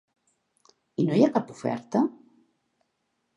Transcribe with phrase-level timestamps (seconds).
[1.03, 2.03] I no hi ha cap oferta?